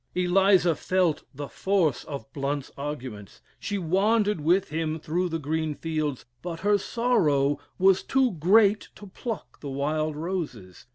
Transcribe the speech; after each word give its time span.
Eliza 0.15 0.73
felt 0.73 1.25
the 1.31 1.47
force 1.47 2.03
of 2.05 2.25
Blount's 2.33 2.71
arguments. 2.75 3.39
She 3.59 3.77
wandered 3.77 4.41
with 4.41 4.69
him 4.69 4.97
through 4.99 5.29
the 5.29 5.37
green 5.37 5.75
fields, 5.75 6.25
but 6.41 6.61
her 6.61 6.79
sorrow 6.79 7.59
was 7.77 8.01
too 8.01 8.31
great 8.31 8.89
to 8.95 9.05
pluck 9.05 9.59
the 9.59 9.69
wild 9.69 10.15
roses. 10.15 10.87